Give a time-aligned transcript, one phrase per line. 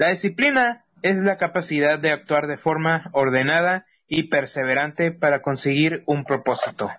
[0.00, 6.24] La disciplina es la capacidad de actuar de forma ordenada y perseverante para conseguir un
[6.24, 6.90] propósito.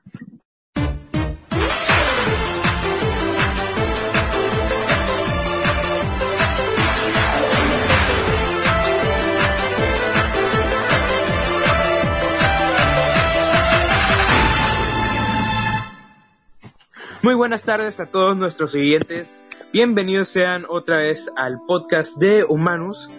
[17.23, 19.41] Muy buenas tardes a todos nuestros siguientes.
[19.74, 23.10] Bienvenidos sean otra vez al podcast de Humanus.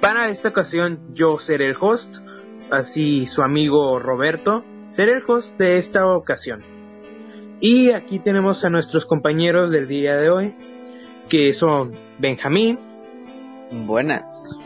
[0.00, 2.16] Para esta ocasión yo seré el host,
[2.72, 6.64] así su amigo Roberto seré el host de esta ocasión.
[7.60, 10.56] Y aquí tenemos a nuestros compañeros del día de hoy,
[11.28, 12.80] que son Benjamín.
[13.70, 14.58] Buenas.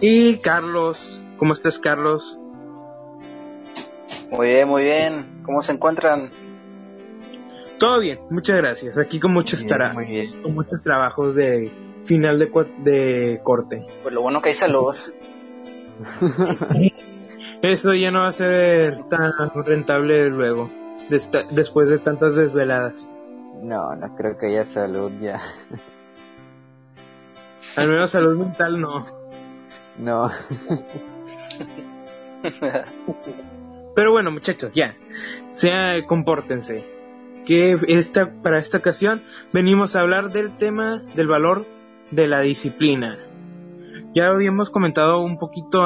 [0.00, 1.22] Y Carlos.
[1.36, 2.36] ¿Cómo estás, Carlos?
[4.32, 5.42] Muy bien, muy bien.
[5.44, 6.39] ¿Cómo se encuentran?
[7.80, 8.98] Todo bien, muchas gracias.
[8.98, 11.72] Aquí con muchos, con muchos trabajos de
[12.04, 12.50] final de,
[12.84, 13.86] de corte.
[14.02, 14.94] Pues lo bueno que hay salud.
[17.62, 19.32] Eso ya no va a ser tan
[19.64, 20.70] rentable luego,
[21.08, 23.10] después de tantas desveladas.
[23.62, 25.40] No, no creo que haya salud ya.
[27.76, 29.06] Al menos salud mental no.
[29.96, 30.28] No.
[33.94, 34.94] Pero bueno, muchachos, ya.
[35.50, 36.99] Sea, compórtense.
[37.50, 41.66] Que esta, para esta ocasión venimos a hablar del tema del valor
[42.12, 43.18] de la disciplina.
[44.14, 45.80] Ya habíamos comentado un poquito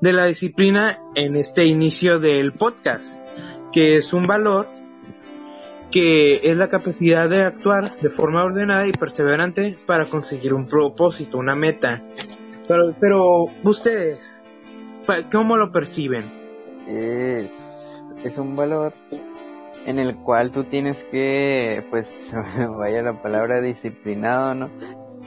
[0.00, 3.20] de la disciplina en este inicio del podcast,
[3.72, 4.68] que es un valor
[5.92, 11.38] que es la capacidad de actuar de forma ordenada y perseverante para conseguir un propósito,
[11.38, 12.02] una meta.
[12.66, 14.42] Pero, pero ustedes,
[15.30, 16.32] ¿cómo lo perciben?
[16.88, 18.92] es, es un valor
[19.86, 22.34] en el cual tú tienes que, pues,
[22.78, 24.70] vaya la palabra disciplinado, ¿no?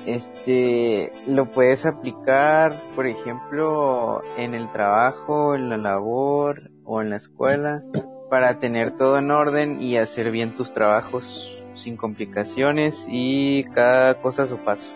[0.05, 7.17] Este, lo puedes aplicar, por ejemplo, en el trabajo, en la labor o en la
[7.17, 7.83] escuela,
[8.29, 14.43] para tener todo en orden y hacer bien tus trabajos sin complicaciones y cada cosa
[14.43, 14.93] a su paso.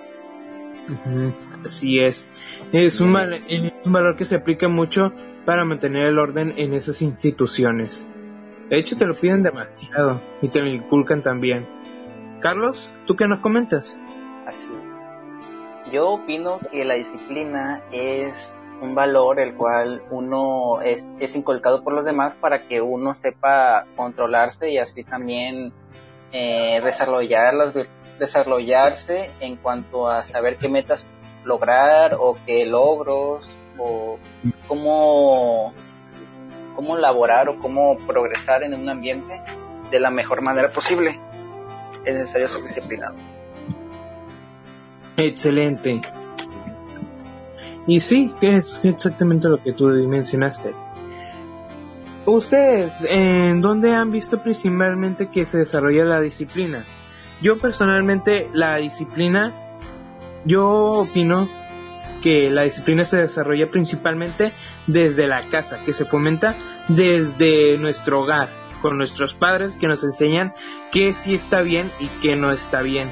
[1.63, 2.29] Así es.
[2.71, 3.15] Es un,
[3.47, 5.13] es un valor que se aplica mucho
[5.45, 8.09] para mantener el orden en esas instituciones.
[8.69, 11.65] De hecho, te lo piden demasiado y te lo inculcan también.
[12.39, 13.97] Carlos, ¿tú qué nos comentas?
[14.47, 14.69] Así.
[15.91, 22.03] Yo opino que la disciplina es un valor el cual uno es, inculcado por los
[22.03, 25.71] demás para que uno sepa controlarse y así también
[26.31, 27.73] eh, desarrollar las,
[28.19, 31.05] desarrollarse en cuanto a saber qué metas
[31.45, 34.17] lograr o qué logros o
[34.67, 35.73] cómo,
[36.75, 39.41] cómo laborar o cómo progresar en un ambiente
[39.91, 41.19] de la mejor manera posible.
[42.05, 43.15] Es necesario ser disciplinado.
[45.17, 46.01] Excelente.
[47.85, 50.73] Y sí, que es exactamente lo que tú mencionaste.
[52.25, 56.85] ¿Ustedes en dónde han visto principalmente que se desarrolla la disciplina?
[57.41, 59.53] Yo personalmente la disciplina,
[60.45, 61.49] yo opino
[62.23, 64.53] que la disciplina se desarrolla principalmente
[64.87, 66.55] desde la casa, que se fomenta
[66.87, 68.49] desde nuestro hogar,
[68.81, 70.53] con nuestros padres que nos enseñan
[70.91, 73.11] qué sí está bien y qué no está bien.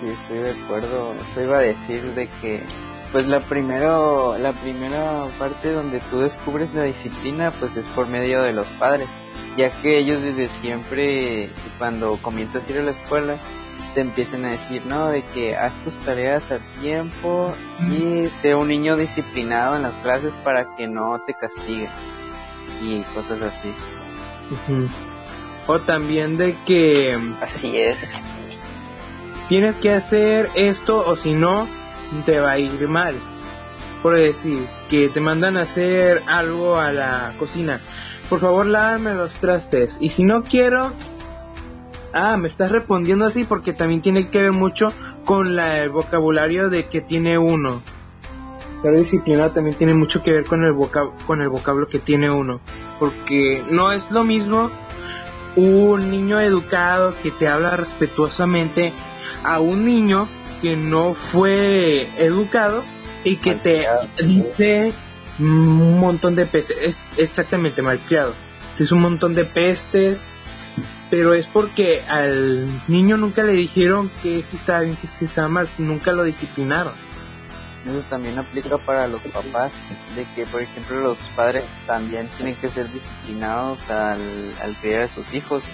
[0.00, 1.14] Sí, estoy de acuerdo.
[1.30, 2.64] Eso iba a decir de que,
[3.12, 8.42] pues la primero, la primera parte donde tú descubres la disciplina, pues es por medio
[8.42, 9.08] de los padres,
[9.56, 13.36] ya que ellos desde siempre, cuando comienzas a ir a la escuela,
[13.94, 15.08] te empiecen a decir, ¿no?
[15.08, 17.54] De que haz tus tareas a tiempo
[17.90, 21.90] y esté un niño disciplinado en las clases para que no te castiguen
[22.82, 23.72] y cosas así.
[25.66, 27.18] O también de que...
[27.40, 27.98] Así es.
[29.48, 31.66] Tienes que hacer esto o si no,
[32.24, 33.16] te va a ir mal.
[34.02, 37.80] Por decir, que te mandan a hacer algo a la cocina.
[38.28, 39.98] Por favor, lávame los trastes.
[40.00, 40.92] Y si no quiero,
[42.12, 44.92] Ah, me estás respondiendo así porque también tiene que ver mucho
[45.24, 47.82] con la, el vocabulario de que tiene uno.
[48.82, 50.74] La disciplina también tiene mucho que ver con el,
[51.26, 52.60] con el vocablo que tiene uno.
[52.98, 54.70] Porque no es lo mismo
[55.56, 58.92] un niño educado que te habla respetuosamente
[59.44, 60.28] a un niño
[60.62, 62.84] que no fue educado
[63.24, 63.86] y que te
[64.22, 64.92] dice
[65.38, 68.34] un montón de pestes, es exactamente malcriado.
[68.78, 70.30] Es un montón de pestes,
[71.10, 75.48] pero es porque al niño nunca le dijeron que si estaba bien, que si estaba
[75.48, 76.94] mal, nunca lo disciplinaron.
[77.84, 79.72] Eso también aplica para los papás,
[80.14, 84.20] de que por ejemplo los padres también tienen que ser disciplinados al,
[84.62, 85.64] al criar a sus hijos,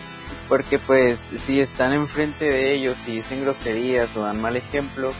[0.48, 5.12] porque pues si están enfrente de ellos y dicen groserías o dan mal ejemplo,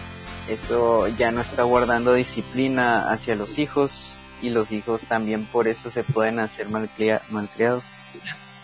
[0.49, 5.91] eso ya no está guardando disciplina hacia los hijos y los hijos también por eso
[5.91, 7.85] se pueden hacer malcriados.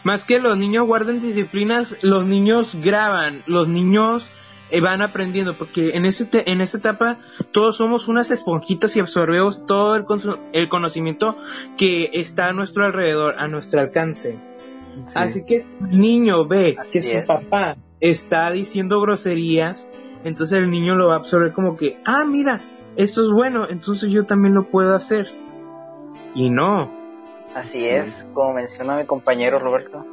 [0.05, 4.31] Más que los niños guarden disciplinas, los niños graban, los niños
[4.71, 7.19] eh, van aprendiendo, porque en, ese en esa etapa
[7.53, 10.05] todos somos unas esponjitas y absorbemos todo el,
[10.53, 11.37] el conocimiento
[11.77, 14.39] que está a nuestro alrededor, a nuestro alcance.
[15.15, 19.91] Así que si el niño ve que su papá está diciendo groserías,
[20.25, 22.63] entonces el niño lo va a absorber como que, ah, mira,
[22.97, 25.27] esto es bueno, entonces yo también lo puedo hacer.
[26.35, 27.02] Y no.
[27.55, 30.05] Así es, como menciona mi compañero Roberto.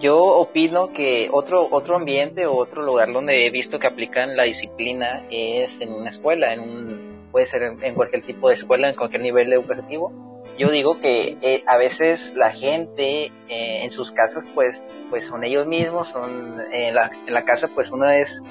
[0.00, 4.44] Yo opino que otro otro ambiente o otro lugar donde he visto que aplican la
[4.44, 8.96] disciplina es en una escuela, en un puede ser en cualquier tipo de escuela, en
[8.96, 10.12] cualquier nivel educativo
[10.58, 15.44] yo digo que eh, a veces la gente eh, en sus casas pues pues son
[15.44, 18.42] ellos mismos son eh, en, la, en la casa pues uno es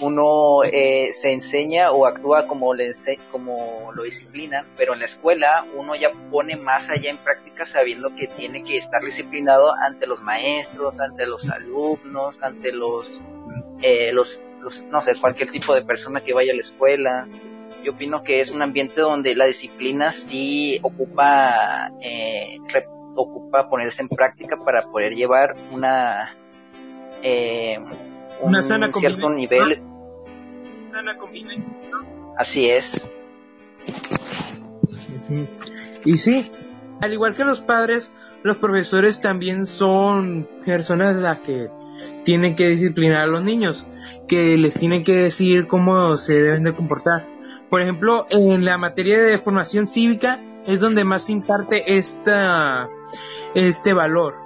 [0.00, 2.92] uno se enseña o actúa como le
[3.30, 8.14] como lo disciplina pero en la escuela uno ya pone más allá en práctica sabiendo
[8.14, 13.06] que tiene que estar disciplinado ante los maestros ante los alumnos ante los
[14.12, 17.28] los, los no sé cualquier tipo de persona que vaya a la escuela.
[17.84, 22.58] Yo opino que es un ambiente donde la disciplina sí ocupa, eh,
[23.14, 26.36] ocupa ponerse en práctica para poder llevar una,
[27.22, 27.78] eh,
[28.42, 29.74] una sana cierto nivel.
[30.92, 31.16] Sana
[32.36, 33.08] Así es.
[36.04, 36.50] Y sí,
[37.00, 38.12] al igual que los padres,
[38.42, 41.68] los profesores también son personas las que
[42.24, 43.86] tienen que disciplinar a los niños,
[44.28, 47.26] que les tienen que decir cómo se deben de comportar.
[47.70, 52.88] Por ejemplo, en la materia de formación cívica es donde más se imparte esta,
[53.54, 54.45] este valor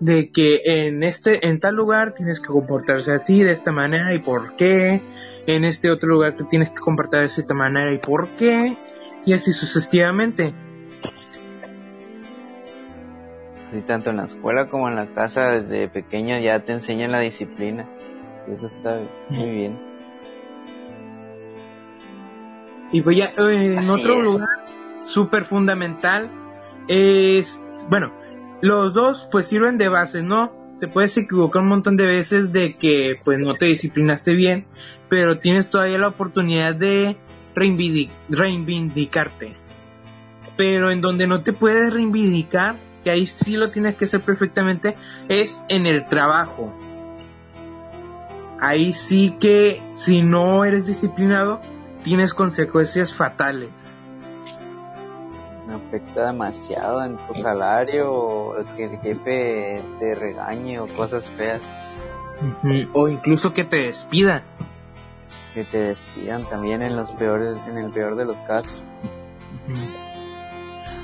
[0.00, 4.18] de que en este en tal lugar tienes que comportarse así de esta manera y
[4.18, 5.02] por qué.
[5.46, 8.76] En este otro lugar te tienes que comportar de esta manera y por qué.
[9.24, 10.54] Y así sucesivamente.
[13.68, 17.20] Así tanto en la escuela como en la casa desde pequeño ya te enseñan la
[17.20, 17.86] disciplina.
[18.48, 18.98] Y eso está
[19.28, 19.90] muy bien.
[22.92, 24.48] Y pues ya eh, en otro lugar
[25.04, 26.28] súper fundamental
[26.88, 28.12] es, bueno,
[28.60, 30.52] los dos pues sirven de base, ¿no?
[30.80, 34.66] Te puedes equivocar un montón de veces de que pues no te disciplinaste bien,
[35.08, 37.16] pero tienes todavía la oportunidad de
[37.54, 39.56] reivindicarte.
[40.56, 44.96] Pero en donde no te puedes reivindicar, que ahí sí lo tienes que hacer perfectamente,
[45.28, 46.74] es en el trabajo.
[48.60, 51.60] Ahí sí que si no eres disciplinado,
[52.02, 53.96] tienes consecuencias fatales.
[55.70, 61.60] Me afecta demasiado en tu salario, o que el jefe te regañe o cosas feas.
[62.92, 64.42] O incluso que te despidan.
[65.54, 68.82] Que te despidan también en los peores, en el peor de los casos.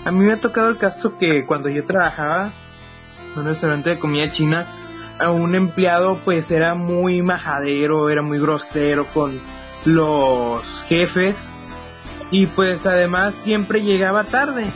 [0.05, 2.51] A mí me ha tocado el caso que cuando yo trabajaba
[3.35, 4.67] en un restaurante de comida china,
[5.21, 9.41] a un empleado pues era muy majadero, era muy grosero con
[9.85, 11.53] los jefes
[12.31, 14.67] y pues además siempre llegaba tarde.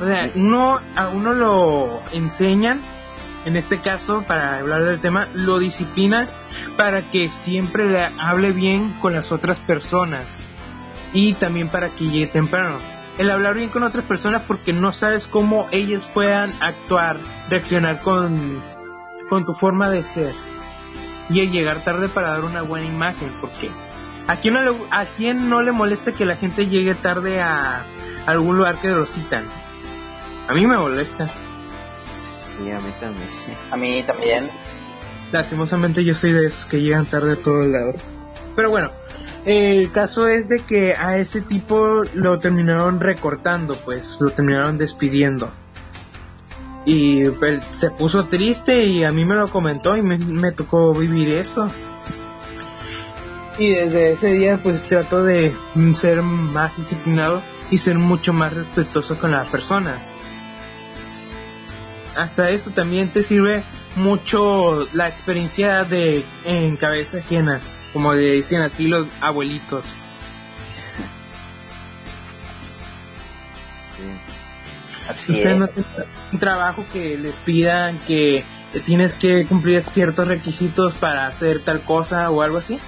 [0.00, 2.80] O sea, uno, a uno lo enseñan,
[3.44, 6.28] en este caso, para hablar del tema, lo disciplina
[6.76, 10.44] para que siempre le hable bien con las otras personas
[11.12, 12.78] y también para que llegue temprano.
[13.18, 17.16] El hablar bien con otras personas porque no sabes cómo ellas puedan actuar,
[17.50, 18.62] reaccionar con,
[19.28, 20.34] con tu forma de ser.
[21.28, 23.70] Y el llegar tarde para dar una buena imagen, porque
[24.28, 27.84] ¿A quién, no le, ¿A quién no le molesta que la gente llegue tarde a
[28.26, 29.44] algún lugar que lo citan?
[30.48, 31.28] A mí me molesta.
[32.16, 33.28] Sí, a mí también.
[33.70, 34.50] A mí también.
[35.32, 37.96] Lastimosamente yo soy de esos que llegan tarde a todos lados.
[38.54, 38.92] Pero bueno,
[39.44, 45.50] el caso es de que a ese tipo lo terminaron recortando, pues lo terminaron despidiendo.
[46.84, 50.92] Y pues, se puso triste y a mí me lo comentó y me, me tocó
[50.94, 51.68] vivir eso
[53.58, 55.54] y desde ese día pues trato de
[55.94, 60.14] ser más disciplinado y ser mucho más respetuoso con las personas.
[62.16, 63.64] Hasta eso también te sirve
[63.96, 67.60] mucho la experiencia de en cabeza ajena,
[67.92, 69.84] como decían así los abuelitos.
[75.08, 75.46] Así es.
[75.46, 78.44] un trabajo que les pidan que
[78.86, 82.78] tienes que cumplir ciertos requisitos para hacer tal cosa o algo así.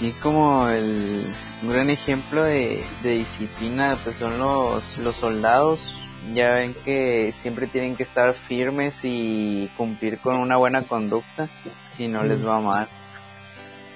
[0.00, 1.26] Sí, como el,
[1.62, 5.94] un gran ejemplo de, disciplina pues son los, los soldados
[6.32, 11.50] ya ven que siempre tienen que estar firmes y cumplir con una buena conducta,
[11.88, 12.88] si no les va mal.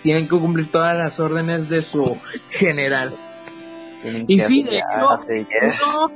[0.02, 2.18] Tienen que cumplir todas las órdenes de su
[2.50, 3.16] general.
[4.26, 6.10] y sí, de hecho,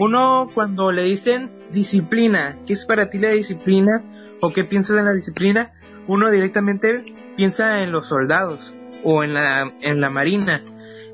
[0.00, 4.04] uno, cuando le dicen disciplina, ¿qué es para ti la disciplina?
[4.42, 5.72] ¿O qué piensas de la disciplina?
[6.08, 7.04] Uno directamente
[7.36, 10.64] piensa en los soldados o en la, en la marina,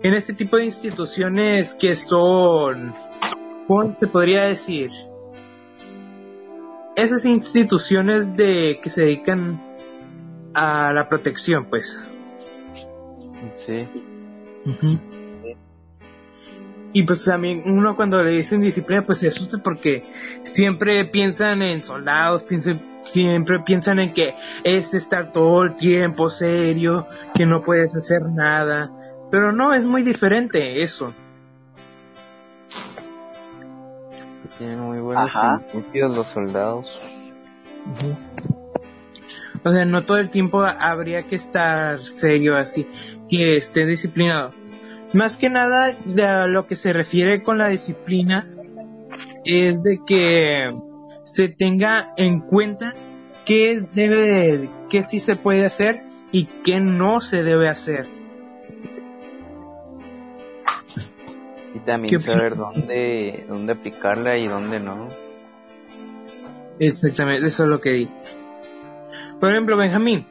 [0.02, 2.94] en este tipo de instituciones que son,
[3.66, 4.90] ¿cómo se podría decir?
[6.96, 9.62] Esas instituciones de que se dedican
[10.54, 12.04] a la protección, pues.
[13.54, 13.88] Sí.
[16.92, 20.04] Y pues también uno cuando le dicen disciplina pues se asusta porque
[20.42, 24.34] siempre piensan en soldados, piensan, siempre piensan en que
[24.64, 28.90] es estar todo el tiempo serio, que no puedes hacer nada.
[29.30, 31.14] Pero no, es muy diferente eso.
[34.58, 35.30] Tienen muy buenos
[35.70, 37.02] principios los soldados.
[39.64, 42.86] O sea, no todo el tiempo habría que estar serio así,
[43.28, 44.52] que esté disciplinado.
[45.12, 48.46] Más que nada, de lo que se refiere con la disciplina
[49.44, 50.70] es de que
[51.32, 52.94] se tenga en cuenta
[53.44, 58.08] qué debe, qué sí se puede hacer y qué no se debe hacer.
[61.74, 65.08] Y también saber dónde, dónde aplicarla y dónde no.
[66.78, 68.08] Exactamente, eso es lo que di.
[69.40, 70.26] Por ejemplo, Benjamín,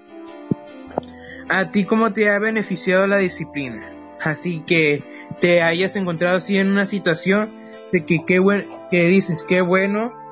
[1.50, 3.92] ¿a ti cómo te ha beneficiado la disciplina?
[4.22, 5.04] Así que
[5.39, 7.51] te hayas encontrado así en una situación
[7.92, 10.26] de que qué bueno, que dices, qué bueno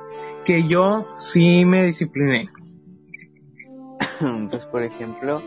[0.46, 2.50] que yo sí me discipliné.
[4.50, 5.42] Pues por ejemplo,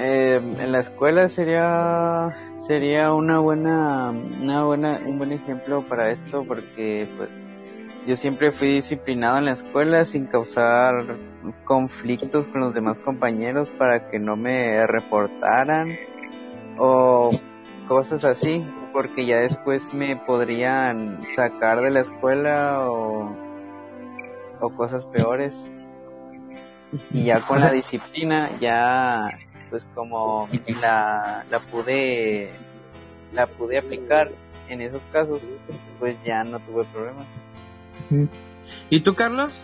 [0.00, 6.44] eh, en la escuela sería sería una buena una buena un buen ejemplo para esto
[6.44, 7.44] porque pues
[8.04, 11.16] yo siempre fui disciplinado en la escuela sin causar
[11.64, 15.96] conflictos con los demás compañeros para que no me reportaran
[16.78, 17.30] o
[17.88, 23.34] cosas así, porque ya después me podrían sacar de la escuela o,
[24.60, 25.72] o cosas peores.
[27.10, 29.38] Y ya con la disciplina, ya
[29.68, 30.48] pues como
[30.80, 32.50] la, la pude
[33.32, 34.30] la pude aplicar
[34.68, 35.50] en esos casos,
[35.98, 37.42] pues ya no tuve problemas.
[38.90, 39.62] ¿Y tú, Carlos?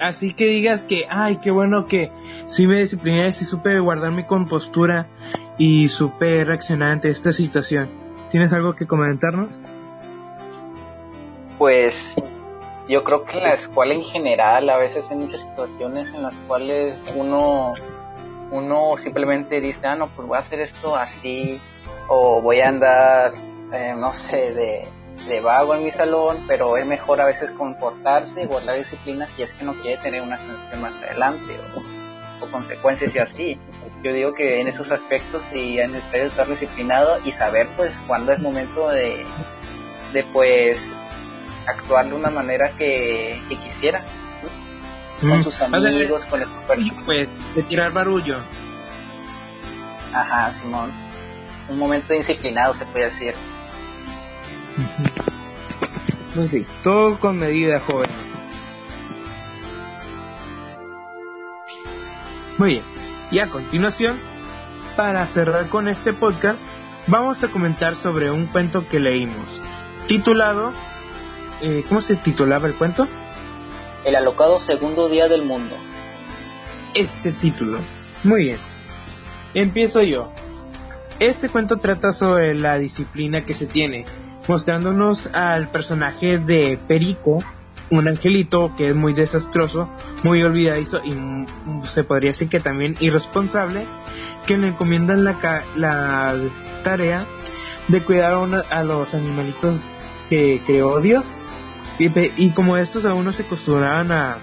[0.00, 2.12] Así que digas que, ay, qué bueno que
[2.46, 5.08] sí me discipliné, sí supe guardar mi compostura
[5.58, 7.88] y supe reaccionar ante esta situación.
[8.30, 9.58] ¿Tienes algo que comentarnos?
[11.58, 11.96] Pues
[12.88, 16.34] yo creo que en la escuela en general a veces hay muchas situaciones en las
[16.46, 17.74] cuales uno
[18.50, 21.60] uno simplemente dice, ah, no, pues voy a hacer esto así,
[22.08, 23.34] o voy a andar,
[23.72, 24.88] eh, no sé, de,
[25.28, 29.42] de vago en mi salón, pero es mejor a veces comportarse y guardar disciplinas si
[29.42, 33.58] es que no quiere tener una sanción más adelante o, o, consecuencias y así.
[34.02, 38.32] Yo digo que en esos aspectos sí es necesario estar disciplinado y saber pues cuándo
[38.32, 39.24] es momento de,
[40.12, 40.78] de pues
[41.66, 44.04] actuar de una manera que, que quisiera.
[45.20, 45.44] Con mm.
[45.44, 48.38] sus amigos, con el Pues de tirar barullo.
[50.12, 50.92] Ajá, Simón.
[51.68, 53.34] Un momento disciplinado se puede decir.
[56.34, 58.14] Pues sí, todo con medida, jóvenes.
[62.58, 62.84] Muy bien,
[63.30, 64.18] y a continuación,
[64.96, 66.70] para cerrar con este podcast,
[67.06, 69.60] vamos a comentar sobre un cuento que leímos,
[70.06, 70.72] titulado,
[71.62, 73.06] eh, ¿cómo se titulaba el cuento?
[74.04, 75.74] El alocado segundo día del mundo.
[76.94, 77.78] Ese título.
[78.24, 78.58] Muy bien.
[79.54, 80.32] Empiezo yo.
[81.18, 84.04] Este cuento trata sobre la disciplina que se tiene
[84.48, 87.38] mostrándonos al personaje de Perico,
[87.90, 89.88] un angelito que es muy desastroso,
[90.22, 91.16] muy olvidadizo y
[91.86, 93.86] se podría decir que también irresponsable,
[94.46, 96.34] que le encomiendan la, la
[96.82, 97.24] tarea
[97.88, 98.34] de cuidar
[98.70, 99.80] a, los animalitos
[100.28, 101.34] que creó Dios.
[101.98, 104.38] Y, como estos no se acostumbraban a,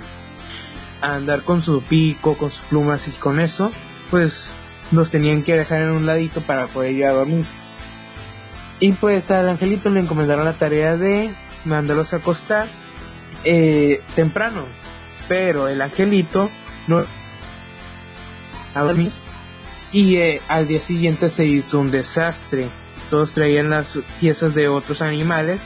[1.01, 3.71] a andar con su pico, con sus plumas y con eso,
[4.09, 4.57] pues
[4.91, 7.45] los tenían que dejar en un ladito para poder ir a dormir.
[8.79, 11.33] Y pues al angelito le encomendaron la tarea de
[11.65, 12.67] mandarlos a acostar
[13.43, 14.65] eh, temprano.
[15.27, 16.49] Pero el angelito
[16.87, 17.05] no
[18.73, 19.11] a dormir.
[19.91, 22.67] Y eh, al día siguiente se hizo un desastre.
[23.09, 25.61] Todos traían las piezas de otros animales.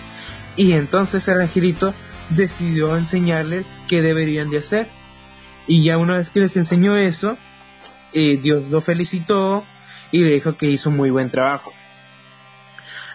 [0.58, 1.94] Y entonces el angelito
[2.30, 4.88] decidió enseñarles qué deberían de hacer.
[5.68, 7.38] Y ya una vez que les enseñó eso,
[8.14, 9.64] eh, Dios lo felicitó
[10.12, 11.72] y le dijo que hizo muy buen trabajo.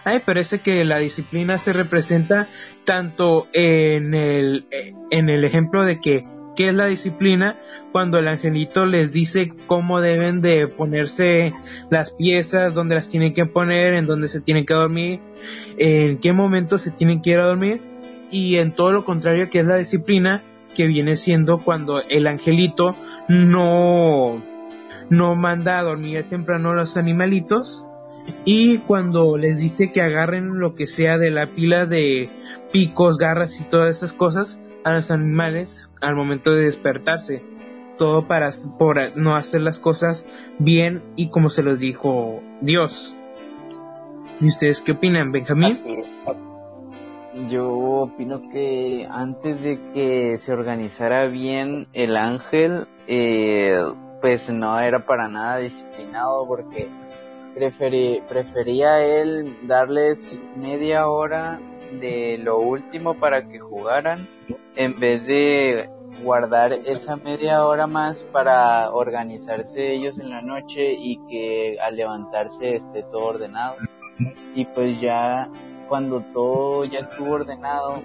[0.05, 2.47] Ay, parece que la disciplina se representa
[2.85, 4.65] tanto en el,
[5.11, 7.59] en el ejemplo de que qué es la disciplina
[7.91, 11.53] cuando el angelito les dice cómo deben de ponerse
[11.89, 15.19] las piezas, dónde las tienen que poner, en dónde se tienen que dormir,
[15.77, 17.81] en qué momento se tienen que ir a dormir
[18.31, 20.43] y en todo lo contrario que es la disciplina
[20.75, 22.95] que viene siendo cuando el angelito
[23.27, 24.41] no
[25.09, 27.87] no manda a dormir temprano a los animalitos
[28.45, 32.29] y cuando les dice que agarren lo que sea de la pila de
[32.71, 37.43] picos, garras y todas esas cosas a los animales al momento de despertarse.
[37.97, 43.15] Todo para por no hacer las cosas bien y como se los dijo Dios.
[44.39, 45.77] ¿Y ustedes qué opinan, Benjamín?
[47.49, 53.77] Yo opino que antes de que se organizara bien el ángel, eh,
[54.21, 56.89] pues no era para nada disciplinado porque
[58.27, 61.59] prefería él darles media hora
[61.99, 64.27] de lo último para que jugaran
[64.75, 65.89] en vez de
[66.23, 72.75] guardar esa media hora más para organizarse ellos en la noche y que al levantarse
[72.75, 73.75] esté todo ordenado.
[74.55, 75.49] Y pues ya
[75.89, 78.01] cuando todo ya estuvo ordenado,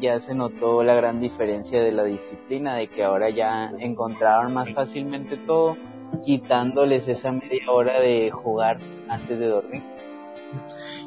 [0.00, 4.72] ya se notó la gran diferencia de la disciplina, de que ahora ya encontraban más
[4.72, 5.76] fácilmente todo,
[6.24, 9.82] quitándoles esa media hora de jugar antes de dormir.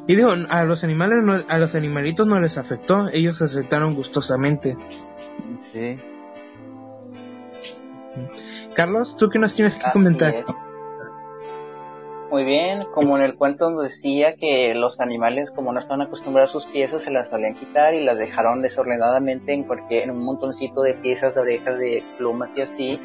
[0.06, 4.76] Y digo, a los animales, a los animalitos no les afectó, ellos aceptaron gustosamente.
[5.58, 5.98] Sí.
[8.74, 10.44] Carlos, ¿tú qué nos tienes que comentar?
[12.30, 16.50] Muy bien, como en el cuento nos decía que los animales, como no estaban acostumbrados
[16.50, 20.24] a sus piezas, se las solían quitar y las dejaron desordenadamente en cualquier, en un
[20.24, 23.00] montoncito de piezas, de orejas, de plumas y así.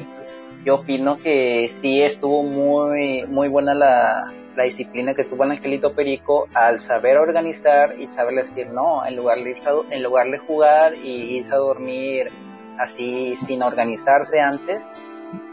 [0.64, 5.94] Yo opino que sí estuvo muy, muy buena la, la disciplina que tuvo el Angelito
[5.94, 9.56] Perico al saber organizar y saber decir no, en lugar de,
[9.90, 12.30] en lugar de jugar y irse a dormir
[12.78, 14.82] así sin organizarse antes,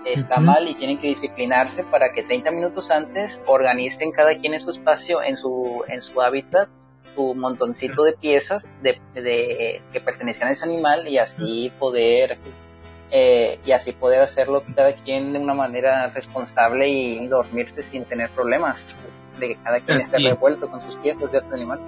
[0.06, 4.62] está mal y tienen que disciplinarse para que 30 minutos antes organicen cada quien en
[4.62, 6.70] su espacio, en su, en su hábitat,
[7.16, 12.38] su montoncito de piezas de, de que pertenecían a ese animal y así poder
[13.12, 18.30] eh, y así poder hacerlo cada quien de una manera responsable y dormirse sin tener
[18.32, 18.86] problemas,
[19.40, 21.80] de que cada quien esté revuelto con sus piezas de animal.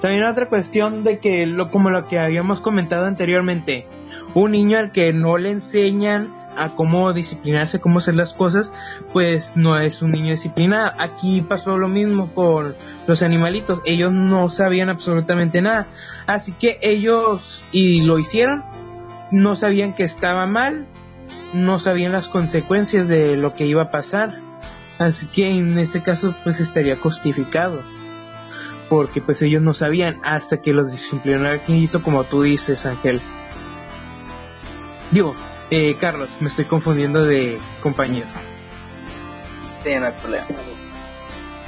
[0.00, 3.86] También otra cuestión de que, lo, como lo que habíamos comentado anteriormente,
[4.34, 8.72] un niño al que no le enseñan a cómo disciplinarse, cómo hacer las cosas,
[9.12, 10.92] pues no es un niño disciplinado.
[10.98, 12.74] Aquí pasó lo mismo con
[13.06, 15.86] los animalitos, ellos no sabían absolutamente nada,
[16.26, 18.77] así que ellos y lo hicieron
[19.30, 20.86] no sabían que estaba mal,
[21.52, 24.40] no sabían las consecuencias de lo que iba a pasar.
[24.98, 27.82] Así que en este caso pues estaría justificado.
[28.88, 31.60] Porque pues ellos no sabían hasta que los disciplinó el
[32.02, 33.20] como tú dices Ángel.
[35.10, 35.34] Digo,
[35.70, 38.28] eh, Carlos, me estoy confundiendo de compañero.
[39.84, 40.46] Sí, no hay problema.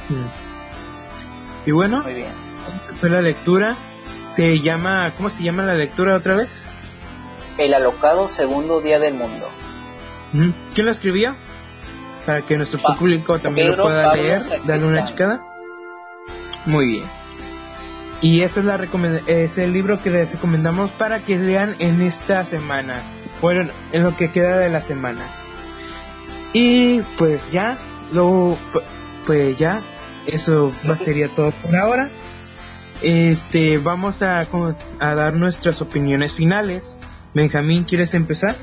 [0.09, 1.69] Mm.
[1.69, 2.33] Y bueno, Muy bien.
[3.01, 3.77] fue la lectura.
[4.29, 6.60] Se llama, ¿cómo se llama la lectura otra vez?
[7.59, 9.47] El alocado segundo día del mundo.
[10.75, 11.35] ¿Quién lo escribió?
[12.27, 15.43] Para que nuestro Pa- público también Pedro lo pueda Pablo leer, darle una checada.
[16.67, 17.05] Muy bien.
[18.23, 18.79] Y ese es, la
[19.27, 23.03] es el libro que les recomendamos para que lean en esta semana.
[23.41, 25.23] Bueno, en lo que queda de la semana.
[26.53, 27.79] Y pues ya,
[28.13, 28.83] luego, pu-
[29.27, 29.81] pues ya,
[30.27, 32.11] eso va, sería todo por ahora.
[33.03, 34.47] Este, vamos a,
[35.01, 36.99] a dar nuestras opiniones finales.
[37.33, 38.57] Benjamín, ¿quieres empezar?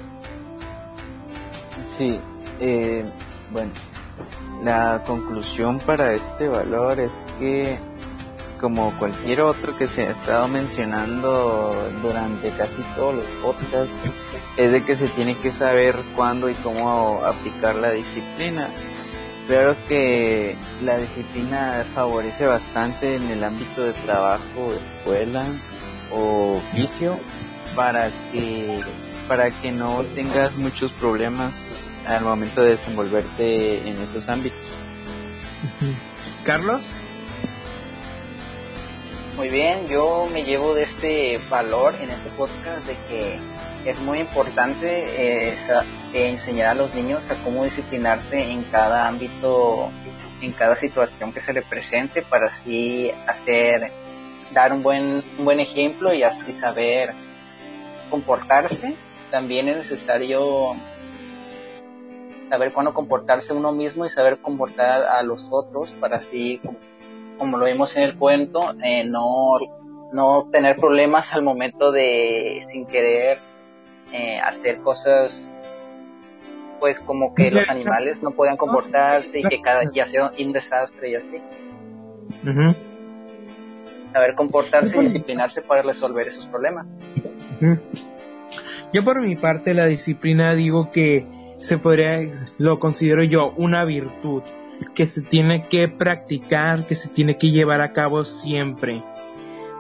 [1.98, 2.20] Sí,
[2.60, 3.06] eh,
[3.52, 3.72] bueno,
[4.62, 7.78] la conclusión para este valor es que
[8.60, 13.96] como cualquier otro que se ha estado mencionando durante casi todos los podcasts,
[14.58, 18.68] es de que se tiene que saber cuándo y cómo aplicar la disciplina.
[19.48, 25.46] Claro que la disciplina favorece bastante en el ámbito de trabajo, escuela
[26.12, 27.18] o oficio
[27.78, 28.82] para que
[29.28, 34.60] para que no tengas muchos problemas al momento de desenvolverte en esos ámbitos.
[36.44, 36.96] Carlos.
[39.36, 43.40] Muy bien, yo me llevo de este valor en este podcast de que
[43.86, 45.54] es muy importante eh,
[46.14, 49.92] eh, enseñar a los niños a cómo disciplinarse en cada ámbito,
[50.42, 53.92] en cada situación que se le presente para así hacer,
[54.52, 57.27] dar un buen, un buen ejemplo y así saber
[58.10, 58.96] comportarse.
[59.32, 60.76] También es necesario
[62.50, 66.62] saber cuándo comportarse uno mismo y saber comportar a los otros para así
[67.38, 69.60] como lo vimos en el cuento, eh, no,
[70.12, 73.40] no tener problemas al momento de, sin querer,
[74.12, 75.50] eh, hacer cosas
[76.80, 81.10] pues como que los animales no puedan comportarse y que cada ya sea un desastre
[81.10, 81.42] y así.
[84.14, 86.86] Saber comportarse y disciplinarse para resolver esos problemas.
[88.94, 91.28] Yo por mi parte la disciplina digo que
[91.60, 92.20] se podría,
[92.58, 94.44] lo considero yo una virtud
[94.94, 99.04] que se tiene que practicar, que se tiene que llevar a cabo siempre.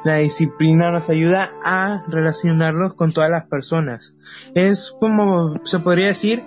[0.03, 4.17] La disciplina nos ayuda a relacionarnos con todas las personas.
[4.55, 6.43] Es como se podría decir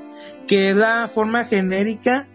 [0.47, 2.29] que es la forma genérica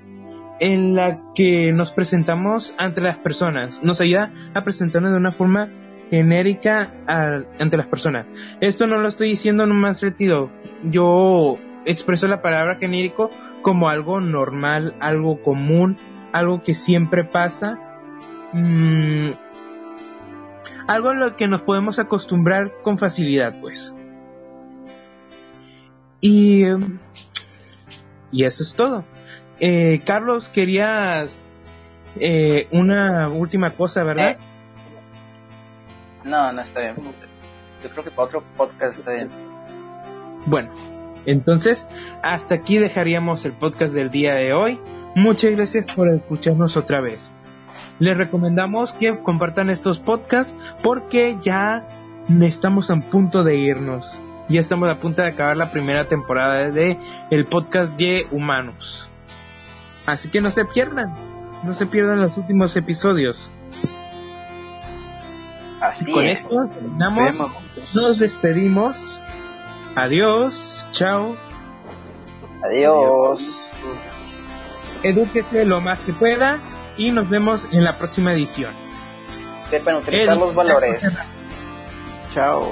[0.59, 3.83] en la que nos presentamos ante las personas.
[3.83, 5.69] Nos ayuda a presentarnos de una forma
[6.09, 8.25] genérica ante las personas.
[8.61, 10.51] Esto no lo estoy diciendo nomás retiro.
[10.83, 15.97] Yo expreso la palabra genérico como algo normal, algo común,
[16.31, 17.79] algo que siempre pasa.
[18.53, 19.31] Mm,
[20.87, 23.97] algo a lo que nos podemos acostumbrar con facilidad, pues.
[26.21, 26.63] Y,
[28.31, 29.05] y eso es todo.
[29.59, 31.45] Eh, Carlos, querías
[32.19, 34.37] eh, una última cosa, ¿verdad?
[36.25, 36.95] No, no está bien.
[37.83, 39.29] Yo creo que para otro podcast está bien.
[40.47, 40.71] Bueno,
[41.25, 41.87] entonces
[42.23, 44.79] hasta aquí dejaríamos el podcast del día de hoy.
[45.15, 47.35] Muchas gracias por escucharnos otra vez.
[47.99, 51.87] Les recomendamos que compartan estos podcasts porque ya
[52.41, 54.21] estamos a punto de irnos.
[54.49, 56.97] Ya estamos a punto de acabar la primera temporada de
[57.31, 59.09] el podcast de Humanos.
[60.05, 61.15] Así que no se pierdan,
[61.63, 63.51] no se pierdan los últimos episodios.
[65.81, 67.43] Así con esto terminamos,
[67.93, 69.19] nos despedimos.
[69.95, 71.35] Adiós, chao.
[72.63, 73.41] Adiós.
[75.03, 76.59] Edúquese lo más que pueda
[76.97, 78.73] y nos vemos en la próxima edición.
[79.69, 81.03] Sepan utilizar los valores.
[82.33, 82.67] Chao.